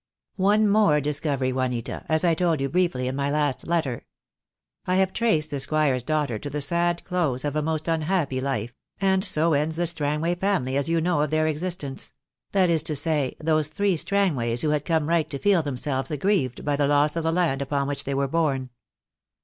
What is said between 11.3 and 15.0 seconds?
existence— that is to say, those three Strangways who had some THE DAY WILL